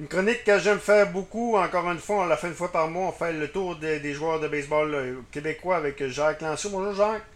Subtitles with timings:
[0.00, 1.58] Une chronique que j'aime faire beaucoup.
[1.58, 3.08] Encore une fois, on la fait une fois par mois.
[3.08, 6.70] On fait le tour des, joueurs de baseball euh, québécois avec Jacques Lanceau.
[6.70, 7.26] Bonjour Jacques.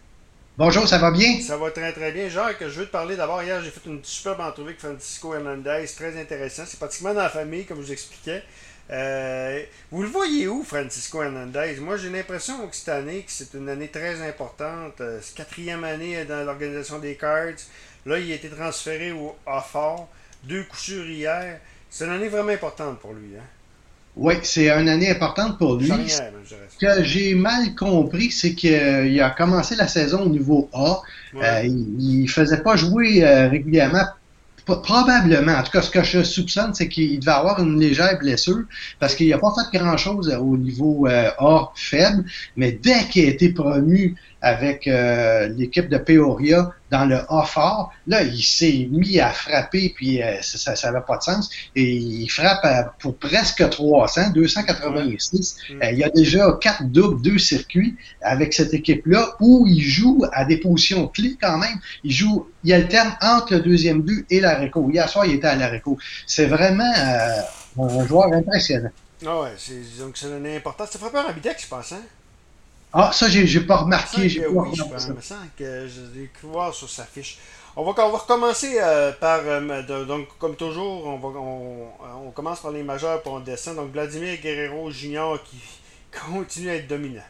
[0.57, 1.39] Bonjour, ça va bien?
[1.41, 2.27] Ça va très très bien.
[2.27, 3.43] Jacques, je veux te parler d'abord.
[3.43, 5.85] Hier, j'ai fait une superbe entrevue avec Francisco Hernandez.
[5.95, 6.63] Très intéressant.
[6.65, 8.41] C'est pratiquement dans la famille, comme je vous expliquais.
[8.89, 9.61] Euh,
[9.91, 11.75] vous le voyez où, Francisco Hernandez?
[11.81, 15.01] Moi, j'ai l'impression que cette année, que c'est une année très importante.
[15.01, 17.61] Euh, c'est quatrième année dans l'organisation des Cards.
[18.07, 19.35] Là, il a été transféré au
[19.71, 20.09] fort.
[20.45, 21.59] Deux coups hier.
[21.89, 23.37] C'est une année vraiment importante pour lui.
[23.37, 23.43] Hein?
[24.17, 25.91] Oui, c'est une année importante pour lui.
[26.09, 31.01] Ce que j'ai mal compris, c'est qu'il a commencé la saison au niveau A.
[31.35, 34.05] Euh, il ne faisait pas jouer euh, régulièrement.
[34.65, 38.63] Probablement, en tout cas, ce que je soupçonne, c'est qu'il devait avoir une légère blessure
[38.99, 43.29] parce qu'il n'a pas fait grand-chose au niveau euh, A faible, mais dès qu'il a
[43.29, 47.91] été promu avec l'équipe de Peoria, dans le A fort.
[48.07, 51.49] Là, il s'est mis à frapper, puis euh, ça n'avait pas de sens.
[51.75, 52.65] Et il frappe
[52.99, 55.57] pour presque 300, 286.
[55.69, 60.23] Euh, il y a déjà quatre doubles, deux circuits avec cette équipe-là où il joue
[60.31, 61.77] à des positions clés quand même.
[62.03, 64.89] Il joue, il alterne entre le deuxième but et la réco.
[64.89, 65.97] Hier soir, il était à la réco.
[66.27, 68.91] C'est vraiment euh, un joueur impressionnant.
[69.25, 69.49] Ah ouais,
[69.99, 70.89] donc c'est une importance.
[70.91, 72.01] C'est frappeur à Bidex, je pense, hein?
[72.93, 74.29] Ah, ça, j'ai pas remarqué.
[74.29, 77.37] J'ai oui, je me sens que je l'ai cru voir sur sa fiche.
[77.77, 81.27] On va, on va recommencer euh, par, euh, donc comme toujours, on, va,
[82.25, 83.75] on, commence par les majeurs pour on descend.
[83.75, 85.57] Donc Vladimir Guerrero Junior qui
[86.31, 87.21] continue à être dominant.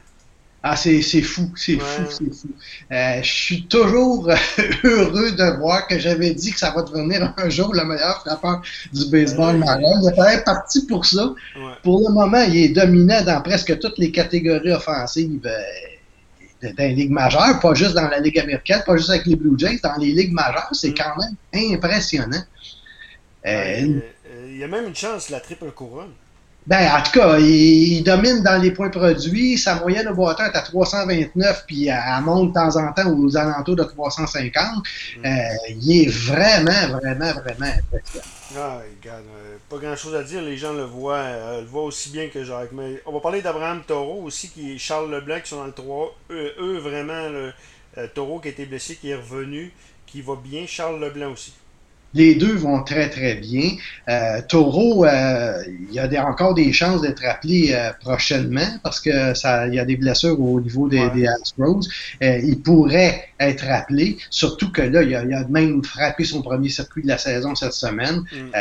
[0.67, 2.47] Ah, c'est fou, c'est fou, c'est fou.
[2.91, 4.27] Euh, je suis toujours
[4.83, 8.63] heureux de voir que j'avais dit que ça va devenir un jour le meilleur frappeur
[8.91, 10.02] du baseball marin.
[10.02, 11.35] Il est parti pour ça.
[11.83, 16.95] Pour le moment, il est dominant dans presque toutes les catégories offensives euh, dans les
[16.95, 19.97] ligues majeures, pas juste dans la Ligue américaine, pas juste avec les Blue Jays, dans
[19.97, 20.95] les ligues majeures, c'est mm.
[20.95, 22.41] quand même impressionnant.
[23.45, 24.00] Euh,
[24.50, 26.13] il y a même une chance, la triple couronne.
[26.67, 29.55] Ben, en tout cas, il, domine dans les points produits.
[29.58, 33.38] Sa moyenne au bâton est à 329, puis elle monte de temps en temps aux
[33.38, 34.63] alentours de 350.
[34.66, 35.25] Mm.
[35.25, 35.29] Euh,
[35.69, 38.25] il est vraiment, vraiment, vraiment impressionnant.
[38.57, 41.84] Ah, regarde, euh, pas grand chose à dire, les gens le voient, euh, le voient
[41.84, 42.72] aussi bien que Jacques.
[42.72, 45.72] Mais on va parler d'Abraham Taureau aussi, qui est Charles Leblanc, qui sont dans le
[45.72, 46.16] 3.
[46.31, 47.53] Eux, vraiment, le
[48.16, 49.72] Taureau qui a été blessé, qui est revenu,
[50.07, 50.66] qui va bien.
[50.66, 51.53] Charles Leblanc aussi.
[52.16, 53.72] Les deux vont très, très bien.
[54.08, 59.02] Euh, Taureau, euh, il y a des, encore des chances d'être appelé euh, prochainement parce
[59.02, 61.81] que ça, il y a des blessures au niveau des, des Astros.
[62.24, 66.41] Euh, il pourrait être appelé, surtout que là, il a, il a, même frappé son
[66.41, 68.23] premier circuit de la saison cette semaine.
[68.31, 68.51] Mm.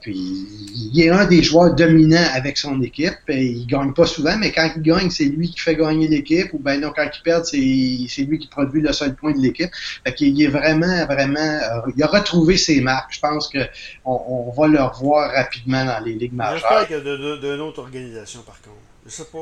[0.00, 0.46] puis,
[0.92, 3.18] il est un des joueurs dominants avec son équipe.
[3.28, 6.52] Et il gagne pas souvent, mais quand il gagne, c'est lui qui fait gagner l'équipe.
[6.52, 7.56] Ou ben non, quand il perd, c'est
[8.22, 9.70] lui qui produit le seul point de l'équipe.
[10.04, 11.60] Fait qu'il est vraiment, vraiment...
[11.94, 13.66] il a retrouvé ses je pense qu'on
[14.04, 16.86] on va le revoir rapidement dans les ligues majeures.
[16.88, 18.85] J'espère a d'une autre organisation, par contre.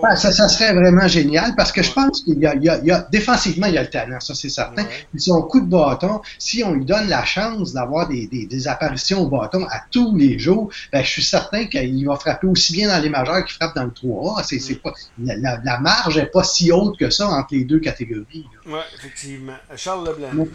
[0.02, 3.08] Ben, ça, ça, serait vraiment génial parce que je pense qu'il y, y, y a,
[3.10, 4.82] défensivement, il y a le talent, ça c'est certain.
[4.82, 5.06] Ouais.
[5.18, 9.22] son coup de bâton, si on lui donne la chance d'avoir des, des, des, apparitions
[9.22, 12.88] au bâton à tous les jours, ben, je suis certain qu'il va frapper aussi bien
[12.88, 14.44] dans les majeurs qu'il frappe dans le 3A.
[14.44, 17.80] C'est, c'est pas, la, la, marge n'est pas si haute que ça entre les deux
[17.80, 18.46] catégories.
[18.66, 19.56] Oui, effectivement.
[19.76, 20.46] Charles Leblanc.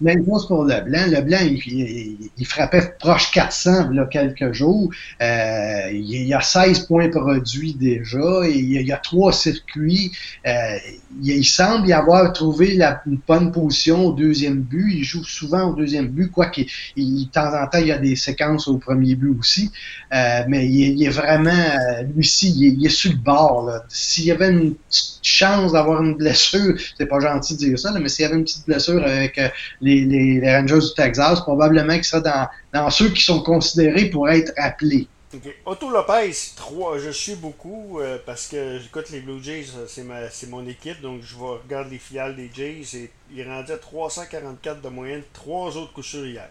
[0.00, 1.06] Même chose pour Leblanc.
[1.08, 4.90] Leblanc, il, il, il frappait proche 400 là, quelques jours.
[5.20, 8.46] Euh, il, y a 16 points produits déjà.
[8.48, 10.12] Il, y a, trois circuits.
[10.46, 10.76] Euh,
[11.22, 14.92] il, semble y avoir trouvé la une bonne position au deuxième but.
[14.92, 18.16] Il joue souvent au deuxième but, quoique de temps en temps, il y a des
[18.16, 19.70] séquences au premier but aussi.
[20.14, 21.50] Euh, mais il, est vraiment,
[22.14, 23.70] lui ci il, est sur le bord.
[23.88, 24.74] S'il y avait une
[25.22, 28.44] chance d'avoir une blessure, c'est pas gentil de dire ça, mais s'il y avait une
[28.44, 29.40] petite blessure avec
[29.80, 29.87] les,
[30.44, 35.08] Rangers du Texas, probablement qu'il sera dans, dans, ceux qui sont considérés pour être appelés.
[35.34, 35.56] Okay.
[35.66, 40.66] Otto Lopez, 3, je suis beaucoup euh, parce que j'écoute les Blue Jays, c'est mon
[40.66, 42.96] équipe, donc je vais regarder les filiales des Jays.
[42.96, 46.48] Et il à 344 de moyenne, trois autres coups hier.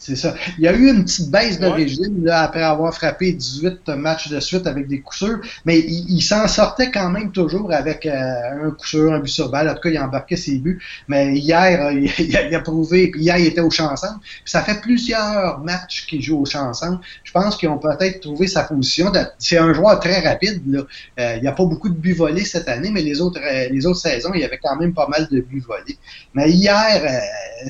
[0.00, 0.34] C'est ça.
[0.56, 4.30] Il y a eu une petite baisse de régime là, après avoir frappé 18 matchs
[4.30, 8.68] de suite avec des coups sûrs, mais il, s'en sortait quand même toujours avec euh,
[8.68, 9.68] un coup sûr, un but sur balle.
[9.68, 10.80] En tout cas, il embarquait ses buts.
[11.06, 14.20] Mais hier, euh, il, a, prouvé, puis hier, il était au champ ensemble.
[14.46, 17.00] ça fait plusieurs matchs qu'il joue au champ ensemble.
[17.22, 19.12] Je pense qu'ils ont peut-être trouvé sa position.
[19.38, 20.62] C'est un joueur très rapide.
[20.66, 20.80] Là.
[21.18, 23.84] Euh, il n'y a pas beaucoup de buts volés cette année, mais les autres, les
[23.84, 25.98] autres saisons, il y avait quand même pas mal de buts volés.
[26.32, 27.20] Mais hier,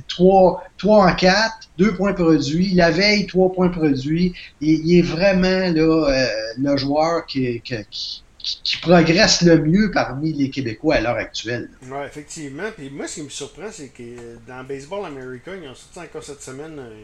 [0.07, 2.75] 3, 3 en 4, 2 points produits.
[2.75, 4.35] La veille, 3 points produits.
[4.61, 6.27] Il, est vraiment là, euh,
[6.59, 11.71] le joueur qui, qui, qui, progresse le mieux parmi les Québécois à l'heure actuelle.
[11.83, 12.71] Oui, effectivement.
[12.77, 15.99] Puis moi, ce qui me surprend, c'est que dans le baseball américain, ils ont sorti
[15.99, 16.95] encore cette semaine euh,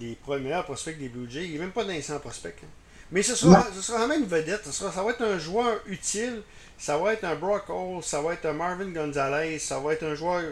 [0.00, 1.46] les, les, premiers prospects des Blue Jays.
[1.46, 2.54] Il n'est même pas dans les 100 prospects.
[2.62, 2.68] Hein.
[3.12, 4.62] Mais ce sera, ce sera même une vedette.
[4.64, 6.42] Ce sera, ça va être un joueur utile.
[6.78, 10.02] Ça va être un Brock Hall, ça va être un Marvin Gonzalez, ça va être
[10.02, 10.42] un joueur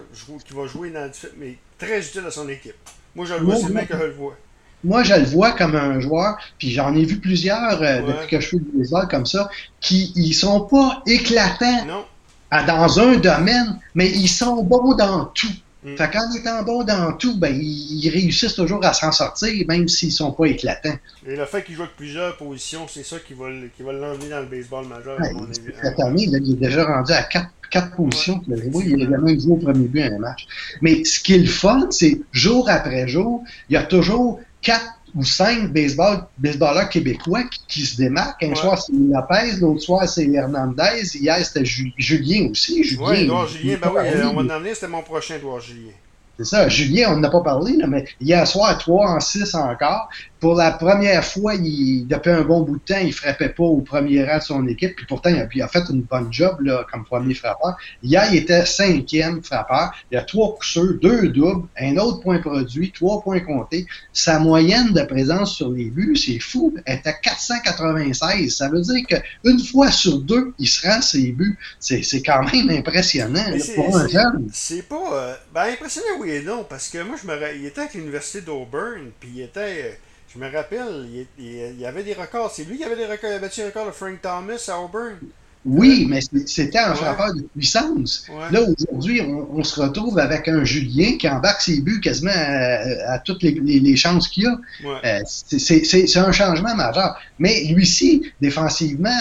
[0.46, 2.76] qui va jouer dans mais très utile à son équipe.
[3.18, 4.36] Moi, je le vois, c'est le mec que je le vois.
[4.84, 8.40] Moi, je le vois comme un joueur, puis j'en ai vu plusieurs euh, depuis que
[8.40, 9.50] je fais du baseball comme ça,
[9.80, 12.06] qui ils sont pas éclatants
[12.52, 15.48] dans un domaine, mais ils sont bons dans tout.
[15.92, 15.96] Mm.
[15.96, 20.12] Fait qu'en étant bon dans tout, ben, ils, réussissent toujours à s'en sortir, même s'ils
[20.12, 20.96] sont pas éclatants.
[21.26, 23.46] Et le fait qu'ils jouent avec plusieurs positions, c'est ça qui va,
[23.76, 25.60] qui va l'emmener dans le baseball majeur, à mon avis.
[25.82, 28.40] Cette année, il est déjà rendu à quatre, quatre positions.
[28.46, 30.46] il a même joué au premier but un match.
[30.80, 34.97] Mais ce qui est le fun, c'est jour après jour, il y a toujours quatre
[35.18, 38.44] ou cinq baseball, baseballeurs québécois qui, se démarquent.
[38.44, 41.16] Un soir, c'est Lopez, l'autre soir, c'est Hernandez.
[41.16, 42.84] Hier, c'était Julien aussi.
[42.84, 43.78] Julien, oui, Edouard Julien.
[43.82, 45.90] Ben oui, on va emmener, c'était mon prochain Edouard Julien.
[46.38, 46.68] C'est ça.
[46.68, 50.08] Julien, on n'a pas parlé, là, mais hier soir, 3 en 6 encore.
[50.40, 53.80] Pour la première fois, il, depuis un bon bout de temps, il frappait pas au
[53.80, 54.96] premier rang de son équipe.
[54.96, 57.76] Puis pourtant, il a, fait une bonne job là, comme premier frappeur.
[58.02, 59.92] Hier, il était cinquième frappeur.
[60.10, 63.86] Il a trois coups deux doubles, un autre point produit, trois points comptés.
[64.12, 68.56] Sa moyenne de présence sur les buts, c'est fou, elle était 496.
[68.56, 71.58] Ça veut dire qu'une fois sur deux, il se rend ses buts.
[71.80, 73.44] C'est quand même impressionnant
[73.74, 74.48] pour un jeune.
[74.52, 74.96] C'est pas...
[75.12, 79.10] Euh, ben, impressionnant, oui non, parce que moi, je me il était avec l'université d'Auburn,
[79.18, 79.98] puis il était.
[80.32, 81.08] Je me rappelle,
[81.38, 82.50] il, y avait des records.
[82.50, 83.30] C'est lui qui avait des records.
[83.30, 85.16] Il avait battu le record de Frank Thomas à Auburn.
[85.64, 88.26] Oui, mais c'était un frappeur de puissance.
[88.50, 93.42] Là, aujourd'hui, on, se retrouve avec un Julien qui embarque ses buts quasiment à, toutes
[93.42, 94.58] les, chances qu'il a.
[95.04, 97.18] Euh, c'est un changement majeur.
[97.38, 99.18] Mais lui-ci, défensivement,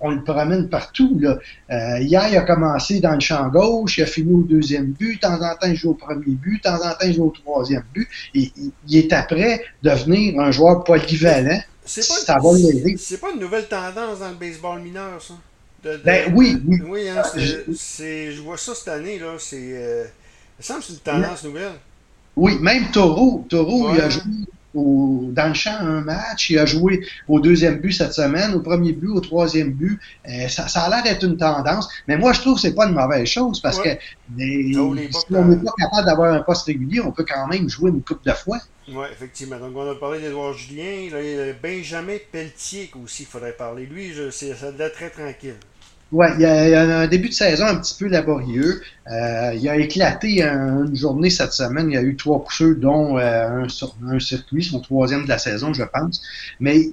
[0.00, 1.16] on le promène partout.
[1.20, 1.38] Là.
[1.70, 5.16] Euh, hier, il a commencé dans le champ gauche, il a fini au deuxième but,
[5.16, 7.26] de temps en temps, il joue au premier but, de temps en temps, il joue
[7.26, 8.08] au troisième but.
[8.34, 8.52] Et,
[8.88, 11.60] il est après devenir un joueur polyvalent.
[11.84, 12.14] C'est pas,
[12.98, 15.34] C'est pas une nouvelle tendance dans le baseball mineur, ça?
[16.04, 16.78] ben oui, oui.
[16.86, 19.36] Oui, hein, je vois ça cette année, là.
[19.38, 20.04] C'est, euh,
[20.60, 21.72] ça me semble que c'est une tendance nouvelle.
[22.36, 23.46] Oui, même Taureau.
[23.48, 24.22] Taureau, il a joué
[24.74, 26.50] dans le champ un match.
[26.50, 29.98] Il a joué au deuxième but cette semaine, au premier but, au troisième but.
[30.28, 31.88] Euh, ça, ça, a l'air d'être une tendance.
[32.06, 33.88] Mais moi, je trouve que c'est pas une mauvaise chose parce que
[34.36, 38.02] si on n'est pas capable d'avoir un poste régulier, on peut quand même jouer une
[38.02, 38.58] coupe de fois.
[38.88, 39.58] Oui, effectivement.
[39.58, 40.92] Donc, on a parlé d'Edouard Julien.
[40.92, 43.86] il y a Benjamin Pelletier aussi, il faudrait parler.
[43.86, 45.56] Lui, je, ça doit être très tranquille.
[46.10, 48.80] Oui, il y, a, un début de saison un petit peu laborieux.
[49.10, 51.90] Euh, il a éclaté une journée cette semaine.
[51.90, 55.38] Il y a eu trois coups dont euh, un, un, circuit, son troisième de la
[55.38, 56.22] saison, je pense.
[56.60, 56.92] Mais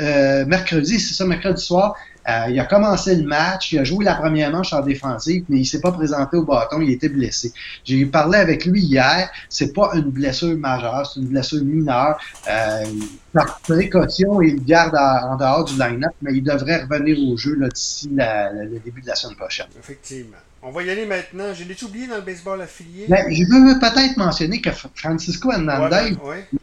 [0.00, 1.96] euh, mercredi, c'est ça, mercredi soir,
[2.28, 5.58] euh, il a commencé le match, il a joué la première manche en défensive, mais
[5.58, 7.52] il s'est pas présenté au bâton, il était blessé.
[7.84, 12.18] J'ai parlé avec lui hier, c'est pas une blessure majeure, c'est une blessure mineure.
[12.48, 12.84] Euh,
[13.32, 18.08] par précaution, il garde en dehors du line-up, mais il devrait revenir au jeu d'ici
[18.12, 19.66] le début de la semaine prochaine.
[19.78, 20.36] Effectivement.
[20.66, 21.52] On va y aller maintenant.
[21.52, 23.04] Je l'ai oublié dans le baseball affilié?
[23.06, 26.16] Ben, je veux peut-être mentionner que Francisco Hernandez,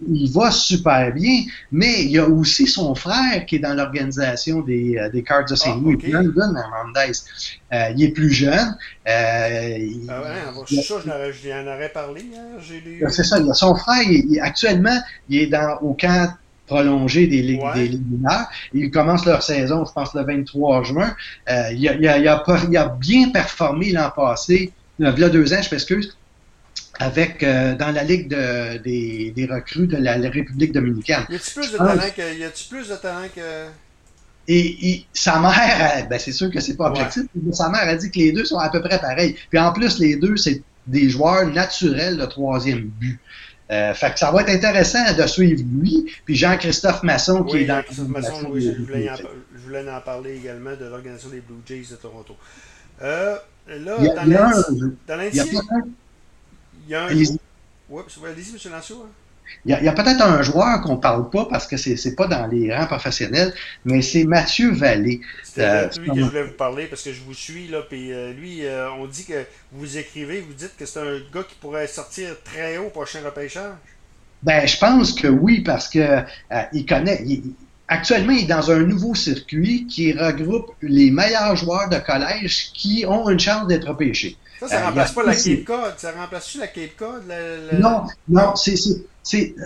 [0.10, 4.62] il va super bien, mais il y a aussi son frère qui est dans l'organisation
[4.62, 7.12] des, euh, des Cards de Saint-Louis, ah, Brandon Hernandez.
[7.74, 8.76] Euh, il est plus jeune.
[9.08, 12.26] Euh, il, ah ouais, ça, j'en aurais parlé.
[12.36, 13.54] Hein, C'est ça.
[13.54, 14.04] son frère,
[14.42, 15.00] actuellement,
[15.30, 16.34] il est dans, au camp
[16.72, 18.48] prolongé des ligues, des ligues mineures.
[18.74, 21.14] Ils commencent leur saison, je pense, le 23 juin.
[21.50, 25.54] Euh, il, a, il, a, il, a, bien performé l'an passé, il y a deux
[25.54, 26.18] ans, je m'excuse,
[27.00, 31.26] avec euh, dans la ligue de, des, des, recrues de la, République dominicaine.
[31.30, 33.66] Y a-t-il plus, de talent que, y a plus de talent que.
[34.48, 38.10] Et, sa mère, ben c'est sûr que c'est pas objectif, mais sa mère a dit
[38.10, 39.36] que les deux sont à peu près pareils.
[39.50, 43.20] Puis en plus, les deux, c'est des joueurs naturels de troisième but.
[43.72, 47.66] Euh, fait que ça va être intéressant de suivre lui, puis Jean-Christophe Masson qui est
[47.66, 51.40] dans Jean-Christophe Masson, oui, je voulais, en, je voulais, en, parler également de l'organisation des
[51.40, 52.36] Blue Jays de Toronto.
[53.02, 53.38] Euh,
[53.68, 54.16] là, il y a,
[55.08, 55.46] dans l'Indien,
[56.86, 57.14] il y a un.
[57.90, 58.72] Oups, allez-y, M.
[58.74, 59.06] Lanceau.
[59.06, 59.10] Hein.
[59.66, 62.26] Il y a, peut-être un joueur qu'on ne parle pas parce que c'est n'est pas
[62.26, 63.54] dans les rangs professionnels,
[63.86, 65.22] mais c'est Mathieu Vallée.
[65.60, 68.34] Euh, lui que je voulais vous parler parce que je vous suis, là, puis euh,
[68.34, 71.88] lui, euh, on dit que vous écrivez, vous dites que c'est un gars qui pourrait
[71.88, 73.74] sortir très haut au prochain repêchage.
[74.42, 76.24] Ben, je pense que oui, parce que
[76.74, 77.24] il connaît.
[77.88, 83.06] actuellement, il est dans un nouveau circuit qui regroupe les meilleurs joueurs de collège qui
[83.08, 84.38] ont une chance d'être repêchés.
[84.60, 85.94] Ça, ça remplace pas la Cape Cod.
[85.98, 87.24] Ça remplace-tu la Cape Cod?
[87.74, 89.04] Non, non, c'est c'est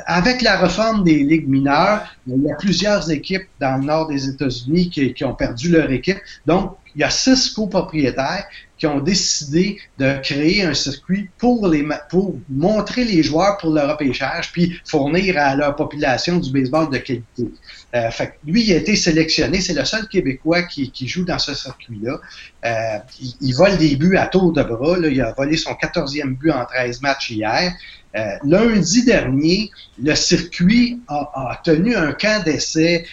[0.06, 4.28] avec la réforme des ligues mineures, il y a plusieurs équipes dans le nord des
[4.28, 6.18] États-Unis qui, ont perdu leur équipe.
[6.46, 8.46] Donc, il y a six copropriétaires
[8.86, 14.52] ont décidé de créer un circuit pour les pour montrer les joueurs pour le repêchage,
[14.52, 17.52] puis fournir à leur population du baseball de qualité.
[17.96, 18.10] Euh,
[18.46, 19.62] lui, il a été sélectionné.
[19.62, 22.20] C'est le seul Québécois qui, joue dans ce circuit-là.
[22.66, 22.98] Euh,
[23.42, 24.98] il, vole des buts à tour de bras.
[25.00, 27.74] Il a volé son 14e but en 13 matchs hier.
[28.18, 33.06] Euh, lundi dernier, le circuit a, tenu un camp d'essai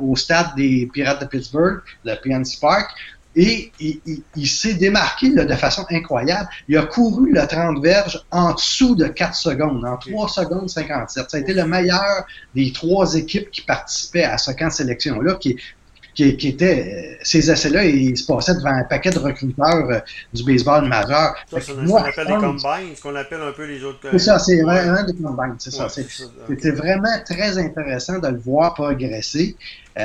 [0.00, 2.90] au stade des Pirates de Pittsburgh, le PNC Park,
[3.38, 6.48] et il, s'est démarqué de façon incroyable.
[6.68, 11.30] Il a couru le 30 verges en dessous de 4 secondes, en 3 secondes 57.
[11.30, 12.26] Ça a été le meilleur
[12.56, 15.56] des trois équipes qui participaient à ce camp de sélection-là, qui,
[16.14, 20.00] qui, qui étaient, euh, ces essais-là, ils se passaient devant un paquet de recruteurs euh,
[20.34, 21.36] du baseball majeur.
[21.48, 24.00] Ça, c'est ce qu'on appelle des combines, ce qu'on appelle un peu les autres.
[24.10, 25.88] C'est ça, c'est vraiment des combines, c'est ça.
[25.88, 29.54] C'était vraiment très intéressant de le voir progresser,
[29.96, 30.02] euh,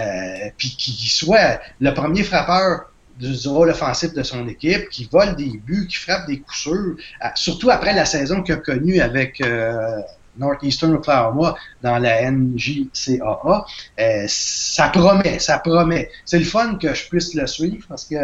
[0.55, 5.57] puis qu'il soit le premier frappeur du rôle offensif de son équipe, qui vole des
[5.57, 6.95] buts, qui frappe des coups sûrs,
[7.35, 9.99] surtout après la saison qu'il a connue avec euh,
[10.37, 13.65] Northeastern Oklahoma dans la NJCAA.
[13.99, 16.09] Euh, ça promet, ça promet.
[16.25, 18.15] C'est le fun que je puisse le suivre parce que...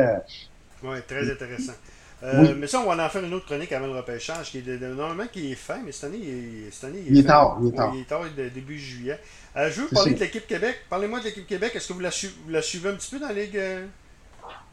[0.84, 1.74] Oui, très intéressant.
[2.22, 4.62] Euh, mais ça, on va en faire une autre chronique avant le repêchage, qui est
[4.62, 7.58] de, normalement qui est fin, mais cette année, il, cette année, il, est, tard.
[7.62, 7.92] Il est tard.
[7.96, 9.18] il est tard, début juillet.
[9.56, 10.80] je veux parler de l'équipe Québec.
[10.90, 11.72] Parlez-moi de l'équipe Québec.
[11.76, 13.58] Est-ce que vous la, vous la, suivez un petit peu dans la Ligue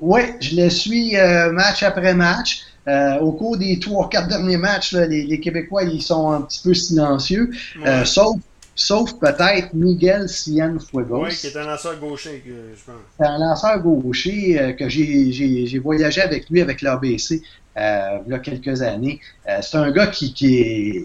[0.01, 2.63] oui, je les suis euh, match après match.
[2.89, 6.73] Euh, au cours des trois, quatre derniers matchs, les, Québécois ils sont un petit peu
[6.73, 7.51] silencieux,
[7.85, 8.37] euh, sauf,
[8.77, 11.25] sauf peut-être Miguel Cienfuegos.
[11.25, 13.29] Oui, qui est un lanceur gaucher, je pense.
[13.29, 17.43] un lanceur gaucher que j'ai voyagé avec lui avec l'ABC
[17.77, 19.19] il y a quelques années.
[19.63, 21.05] c'est un gars qui, qui est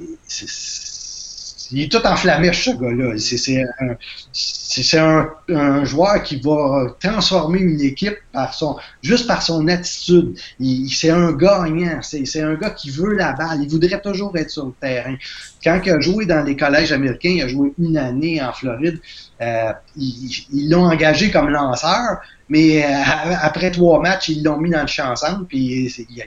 [1.71, 3.15] il est tout enflammé, ce gars-là.
[4.33, 10.37] C'est un, un, joueur qui va transformer une équipe par son, juste par son attitude.
[10.89, 11.99] C'est un gagnant.
[12.01, 13.61] C'est un gars qui veut la balle.
[13.61, 15.15] Il voudrait toujours être sur le terrain.
[15.63, 18.99] Quand il a joué dans les collèges américains, il a joué une année en Floride.
[19.41, 22.87] Euh, ils l'ont engagé comme lanceur, mais euh,
[23.41, 26.25] après trois matchs, ils l'ont mis dans le champ ensemble, puis il a,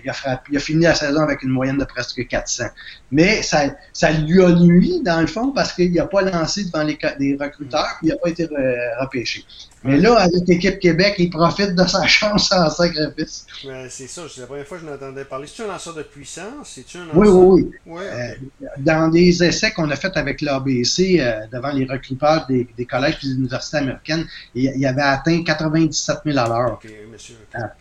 [0.51, 2.65] il a, fini la saison avec une moyenne de presque 400.
[3.13, 6.83] Mais ça, ça lui a nuit, dans le fond, parce qu'il n'a pas lancé devant
[6.83, 8.49] les, les recruteurs, puis il n'a pas été
[9.01, 9.45] repêché.
[9.85, 13.47] Mais là, avec l'équipe Québec, il profite de sa chance en sacrifice.
[13.91, 15.47] c'est ça, c'est la première fois que je n'entendais parler.
[15.47, 16.71] C'est-tu un lanceur de puissance?
[16.75, 18.03] C'est-tu un Oui, oui, oui.
[18.03, 18.35] Euh,
[18.79, 23.19] dans des essais qu'on a fait avec l'ABC euh, devant les recruteurs des, des collèges
[23.23, 26.81] et des universités américaines, il, il, avait atteint 97 000 à l'heure.
[27.55, 27.73] Ah.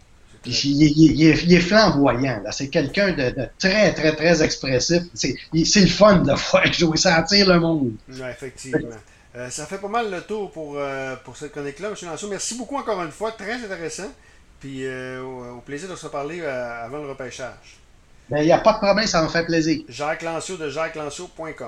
[0.46, 2.44] il, est, flamboyant.
[2.52, 5.04] C'est quelqu'un de, très, très, très expressif.
[5.14, 7.94] C'est le fun de voir jouer, sentir le monde.
[8.10, 8.90] Effectivement.
[9.36, 11.96] Euh, ça fait pas mal le tour pour, euh, pour cette chronique-là, M.
[12.04, 12.30] Lanceau.
[12.30, 14.12] Merci beaucoup encore une fois, très intéressant.
[14.60, 17.83] Puis au, plaisir de se parler avant le repêchage.
[18.34, 19.84] Ben, il n'y a pas de problème, ça me fait plaisir.
[19.88, 21.54] Jacques Lanceau de jacqueslanceau.com.